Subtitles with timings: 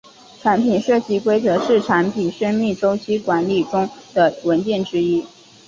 [0.41, 5.23] 产品设计规格是产品生命周期管理中的文件之一。